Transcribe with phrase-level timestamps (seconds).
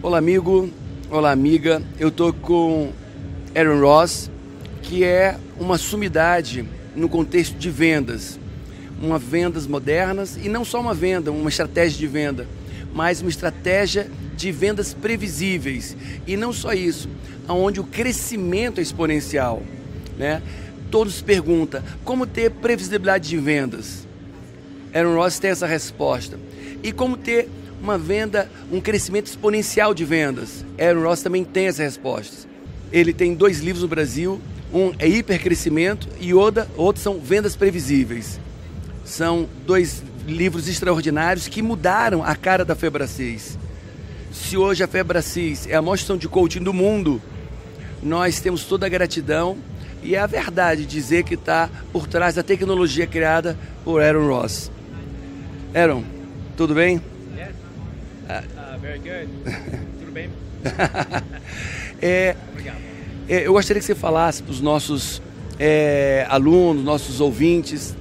[0.00, 0.70] Olá, amigo.
[1.10, 1.82] Olá, amiga.
[1.98, 2.92] Eu tô com
[3.52, 4.30] Aaron Ross,
[4.80, 8.38] que é uma sumidade no contexto de vendas.
[9.02, 12.46] Uma vendas modernas e não só uma venda, uma estratégia de venda,
[12.94, 15.96] mas uma estratégia de vendas previsíveis.
[16.28, 17.08] E não só isso,
[17.48, 19.64] onde o crescimento é exponencial,
[20.16, 20.40] né?
[20.92, 24.06] Todos perguntam como ter previsibilidade de vendas.
[24.94, 26.38] Aaron Ross tem essa resposta.
[26.84, 27.48] E como ter
[27.80, 30.64] uma venda, um crescimento exponencial de vendas?
[30.78, 32.48] Aaron Ross também tem essa resposta.
[32.92, 34.40] Ele tem dois livros no Brasil,
[34.72, 38.40] um é hipercrescimento e outro, outro são vendas previsíveis.
[39.04, 43.58] São dois livros extraordinários que mudaram a cara da Febracis.
[44.32, 47.20] Se hoje a Febracis é a instituição de coaching do mundo,
[48.02, 49.56] nós temos toda a gratidão
[50.02, 54.70] e é a verdade dizer que está por trás da tecnologia criada por Aaron Ross.
[55.74, 56.04] Aaron,
[56.56, 57.00] tudo bem?
[58.28, 59.26] Uh, very good.
[59.98, 60.28] tudo bem?
[62.02, 62.36] é,
[63.26, 65.22] é, eu gostaria que você falasse para os nossos
[65.58, 67.96] é, alunos, nossos ouvintes,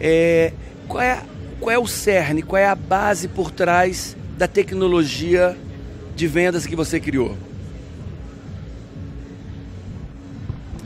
[0.00, 0.52] é,
[0.88, 1.22] qual, é,
[1.60, 5.56] qual é o cerne, qual é a base por trás da tecnologia
[6.16, 7.36] de vendas que você criou?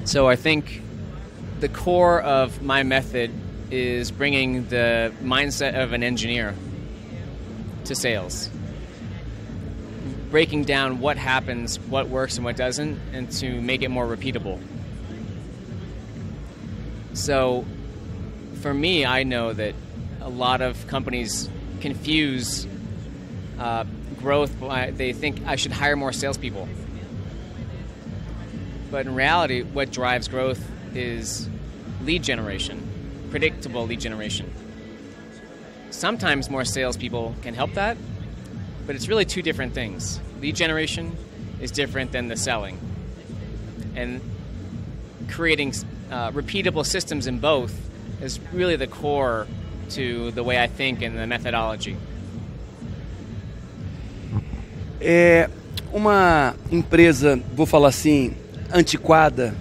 [0.04, 0.82] So I think
[1.60, 3.30] the core of my method
[3.70, 6.54] is bringing the mindset of an engineer
[7.90, 8.48] to sales.
[10.30, 14.60] Breaking down what happens, what works and what doesn't, and to make it more repeatable.
[17.14, 17.64] So
[18.60, 19.74] for me, I know that
[20.20, 22.64] a lot of companies confuse
[23.58, 23.84] uh,
[24.20, 26.68] growth by they think I should hire more salespeople.
[28.92, 31.48] But in reality, what drives growth is
[32.04, 34.52] lead generation, predictable lead generation.
[35.90, 37.96] Sometimes more salespeople can help that,
[38.86, 40.20] but it's really two different things.
[40.40, 41.16] Lead generation
[41.60, 42.78] is different than the selling.
[43.96, 44.20] And
[45.28, 45.74] creating
[46.10, 47.74] uh, repeatable systems in both
[48.22, 49.46] is really the core
[49.90, 51.96] to the way I think and the methodology.
[55.00, 55.48] É
[55.92, 58.34] uma empresa, vou falar assim,
[58.72, 59.54] antiquada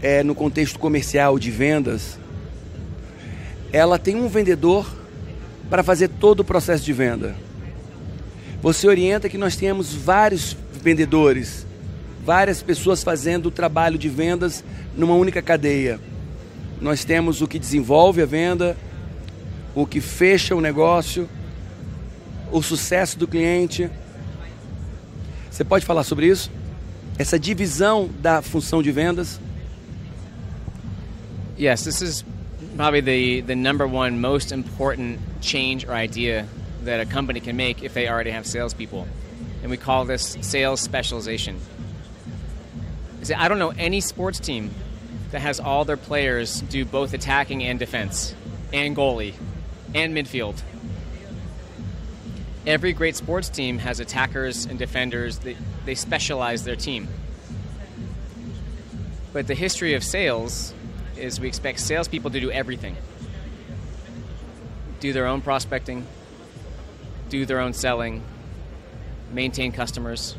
[0.00, 2.18] é, no contexto comercial de vendas,
[3.72, 4.86] ela tem um vendedor
[5.68, 7.36] para fazer todo o processo de venda.
[8.62, 11.66] Você orienta que nós temos vários vendedores,
[12.24, 14.64] várias pessoas fazendo o trabalho de vendas
[14.96, 16.00] numa única cadeia.
[16.80, 18.76] Nós temos o que desenvolve a venda,
[19.74, 21.28] o que fecha o negócio,
[22.50, 23.90] o sucesso do cliente.
[25.50, 26.50] Você pode falar sobre isso?
[27.18, 29.40] Essa divisão da função de vendas?
[31.58, 32.24] Yes, this is
[32.76, 36.46] probably the, the number one most important change or idea
[36.82, 39.06] that a company can make if they already have salespeople.
[39.62, 41.60] And we call this sales specialization.
[43.36, 44.70] I don't know any sports team
[45.32, 48.34] that has all their players do both attacking and defense,
[48.72, 49.34] and goalie,
[49.94, 50.60] and midfield.
[52.66, 55.38] Every great sports team has attackers and defenders.
[55.38, 57.08] They, they specialize their team.
[59.32, 60.72] But the history of sales
[61.18, 62.96] is we expect salespeople to do everything
[65.00, 66.06] do their own prospecting,
[67.28, 68.22] do their own selling,
[69.32, 70.34] maintain customers.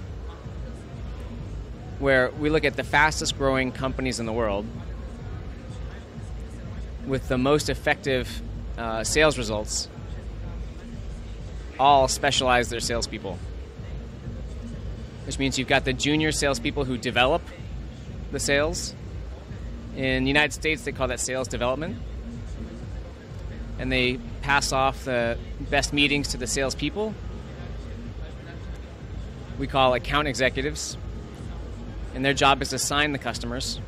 [2.00, 4.66] Where we look at the fastest growing companies in the world
[7.06, 8.42] with the most effective
[8.78, 9.90] uh, sales results,
[11.80, 13.38] all specialize their salespeople.
[15.26, 17.42] Which means you've got the junior salespeople who develop
[18.32, 18.94] the sales.
[20.00, 21.98] In the United States, they call that sales development.
[23.80, 25.38] And they pass off the
[25.70, 27.14] best meetings to the salespeople.
[29.58, 30.96] We call account executives.
[32.16, 33.82] And their job is to sign the customers.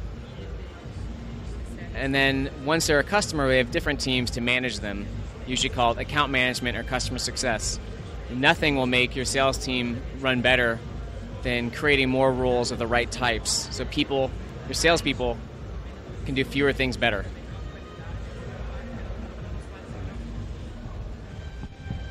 [1.96, 5.08] And then once they're a customer, we have different teams to manage them,
[5.48, 7.80] usually called account management or customer success.
[8.30, 10.78] Nothing will make your sales team run better
[11.44, 13.70] than creating more rules of the right types.
[13.74, 14.30] So people,
[14.68, 15.38] your salespeople,
[16.26, 17.26] can do fewer things better.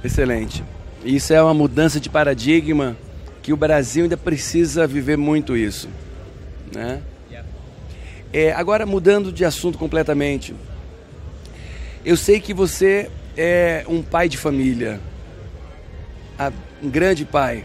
[0.03, 0.65] Excelente.
[1.05, 2.97] Isso é uma mudança de paradigma
[3.43, 5.89] que o Brasil ainda precisa viver muito isso,
[6.75, 7.03] né?
[8.33, 10.55] É, agora mudando de assunto completamente,
[12.05, 15.01] eu sei que você é um pai de família,
[16.83, 17.65] um grande pai.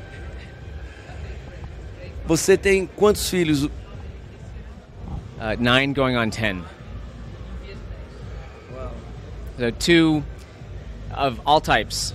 [2.26, 3.70] Você tem quantos filhos?
[5.40, 6.64] Uh, nine going on ten.
[9.58, 10.24] So two
[11.14, 12.14] of all types.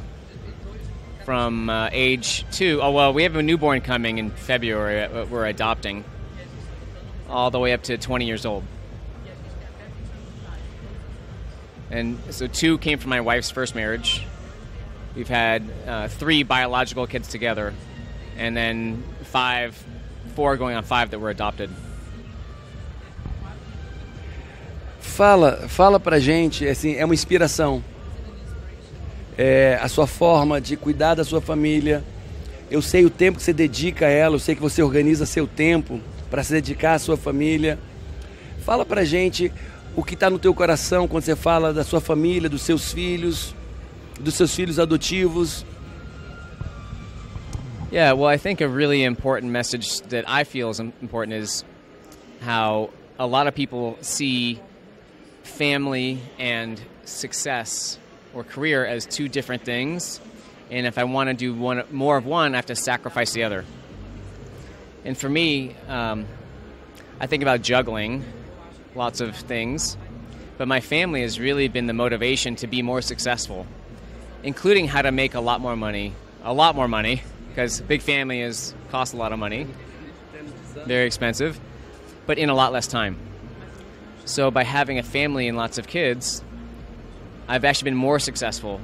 [1.24, 2.80] from uh, age two.
[2.82, 5.02] Oh well, we have a newborn coming in February.
[5.02, 6.04] uh, We're adopting,
[7.28, 8.64] all the way up to 20 years old.
[11.90, 14.24] And so two came from my wife's first marriage.
[15.14, 17.74] We've had uh, three biological kids together,
[18.36, 19.82] and then five,
[20.36, 21.70] four going on five that were adopted.
[25.00, 27.82] Fala, fala pra gente, assim, é uma inspiração.
[29.36, 32.04] É, a sua forma de cuidar da sua família.
[32.70, 35.46] Eu sei o tempo que você dedica a ela, eu sei que você organiza seu
[35.46, 36.00] tempo
[36.30, 37.78] para se dedicar à sua família.
[38.64, 39.50] Fala pra gente
[39.96, 43.54] o que está no teu coração quando você fala da sua família, dos seus filhos,
[44.20, 45.64] dos seus filhos adotivos.
[47.90, 51.64] Yeah, well, I think a really important message that I feel is im- important is
[52.46, 54.60] how a lot of people see
[55.42, 57.98] family and success
[58.34, 60.20] or career as two different things.
[60.70, 63.42] And if I want to do one, more of one, I have to sacrifice the
[63.44, 63.64] other.
[65.04, 66.26] And for me, um,
[67.18, 68.24] I think about juggling
[68.94, 69.96] lots of things,
[70.58, 73.66] but my family has really been the motivation to be more successful,
[74.42, 78.40] including how to make a lot more money, a lot more money, because big family
[78.40, 79.66] is costs a lot of money,
[80.86, 81.58] very expensive,
[82.26, 83.16] but in a lot less time.
[84.24, 86.42] So by having a family and lots of kids,
[87.48, 88.80] I've actually been more successful,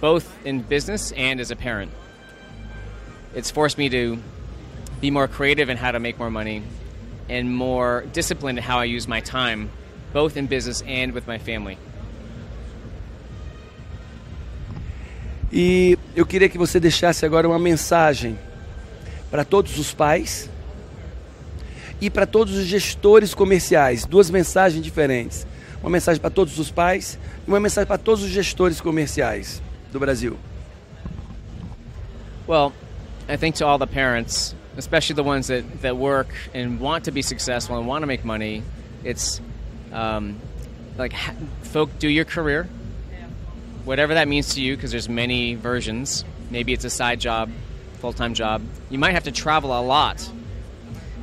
[0.00, 1.92] both in business and as a parent.
[3.34, 4.18] It's forced me to
[5.00, 6.62] be more creative in how to make more money
[7.28, 9.70] and more disciplined in how I use my time,
[10.12, 11.78] both in business and with my family.
[15.52, 18.38] E eu queria que você deixasse agora uma mensagem
[19.30, 20.50] para todos os pais
[22.00, 24.04] e para todos os gestores comerciais.
[24.04, 25.46] Duas mensagens diferentes.
[25.82, 29.62] Uma mensagem para todos os pais e uma mensagem para todos os gestores comerciais
[29.92, 30.36] do Brasil.
[32.46, 32.72] Well,
[33.28, 37.12] I think to all the parents, especially the ones that, that work and want to
[37.12, 38.62] be successful and want to make money,
[39.04, 39.40] it's
[39.92, 40.36] um,
[40.98, 41.14] like
[41.62, 42.68] folk do your career,
[43.84, 46.24] whatever that means to you, because there's many versions.
[46.50, 47.50] Maybe it's a side job,
[48.00, 48.62] full time job.
[48.90, 50.28] You might have to travel a lot.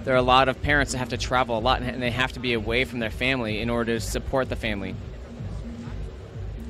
[0.07, 2.31] There are a lot of parents that have to travel a lot and they have
[2.31, 4.95] to be away from their family in order to support the family.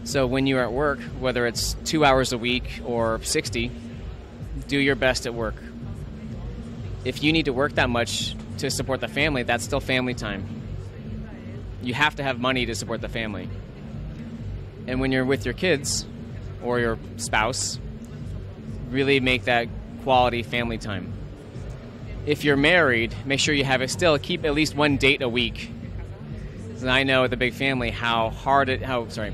[0.05, 3.69] So when you're at work, whether it's two hours a week or 60,
[4.67, 5.53] do your best at work.
[7.05, 10.63] If you need to work that much to support the family, that's still family time.
[11.83, 13.51] You have to have money to support the family.
[14.87, 16.07] And when you're with your kids
[16.63, 17.77] or your spouse,
[18.89, 19.67] really make that
[20.01, 21.13] quality family time.
[22.27, 25.29] If you're married, make sure you have it still keep at least one date a
[25.29, 25.71] week.
[26.81, 29.33] And I know with a big family how hard it how sorry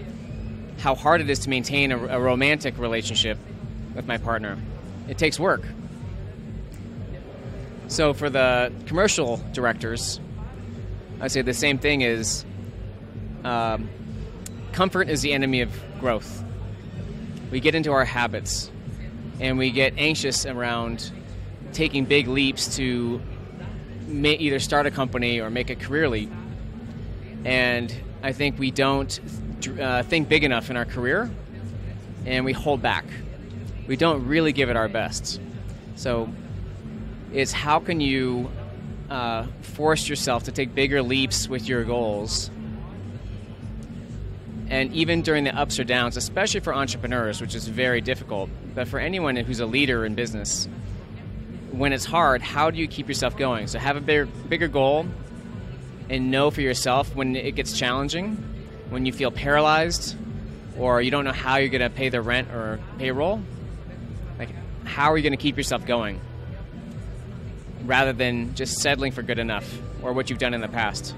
[0.77, 3.39] how hard it is to maintain a, a romantic relationship
[3.95, 4.59] with my partner.
[5.07, 5.63] It takes work.
[7.87, 10.19] So for the commercial directors,
[11.19, 12.45] I say the same thing is
[13.43, 13.89] um,
[14.71, 16.43] comfort is the enemy of growth.
[17.49, 18.69] We get into our habits
[19.39, 21.11] and we get anxious around
[21.73, 23.21] taking big leaps to
[24.07, 26.31] ma- either start a company or make a career leap.
[27.45, 29.19] And I think we don't
[29.79, 31.29] uh, think big enough in our career
[32.25, 33.05] and we hold back.
[33.87, 35.41] We don't really give it our best.
[35.95, 36.29] So
[37.33, 38.49] it's how can you
[39.09, 42.49] uh, force yourself to take bigger leaps with your goals
[44.69, 48.87] and even during the ups or downs, especially for entrepreneurs, which is very difficult, but
[48.87, 50.67] for anyone who's a leader in business,
[51.73, 53.65] when it's hard, how do you keep yourself going?
[53.67, 55.07] So have a bigger, bigger goal
[56.07, 58.37] and know for yourself when it gets challenging,
[58.89, 60.15] when you feel paralyzed,
[60.77, 63.41] or you don't know how you're going to pay the rent or payroll.
[64.37, 64.49] Like,
[64.85, 66.21] how are you going to keep yourself going?
[67.85, 69.67] Rather than just settling for good enough
[70.03, 71.15] or what you've done in the past.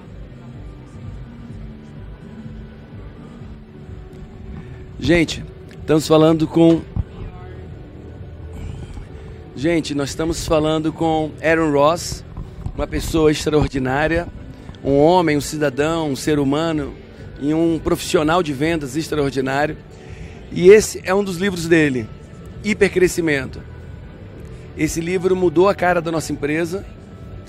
[5.01, 6.94] Gente, estamos falando com.
[9.57, 12.25] Gente, nós estamos falando com Aaron Ross,
[12.75, 14.27] uma pessoa extraordinária,
[14.83, 16.93] um homem, um cidadão, um ser humano
[17.39, 19.77] e um profissional de vendas extraordinário.
[20.51, 22.05] E esse é um dos livros dele,
[22.65, 23.61] Hipercrescimento.
[24.77, 26.85] Esse livro mudou a cara da nossa empresa,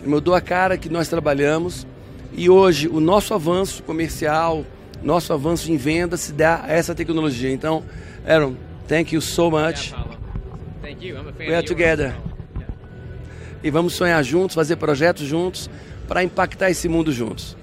[0.07, 1.89] mudou a cara que nós trabalhamos
[2.33, 4.65] e hoje o nosso avanço comercial,
[5.03, 7.51] nosso avanço em venda se dá a essa tecnologia.
[7.51, 7.83] Então,
[8.25, 8.55] Aaron,
[8.87, 9.93] thank you so much.
[11.39, 12.15] We are together.
[13.63, 15.69] E vamos sonhar juntos, fazer projetos juntos
[16.07, 17.57] para impactar esse mundo juntos.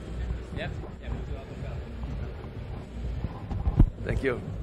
[4.06, 4.63] Thank you.